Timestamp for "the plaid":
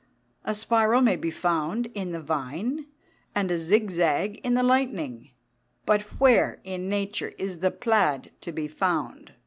7.59-8.31